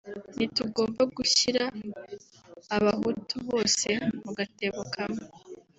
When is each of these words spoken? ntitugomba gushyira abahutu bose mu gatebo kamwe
ntitugomba 0.35 1.01
gushyira 1.17 1.63
abahutu 2.75 3.35
bose 3.49 3.87
mu 4.23 4.31
gatebo 4.37 4.81
kamwe 4.93 5.23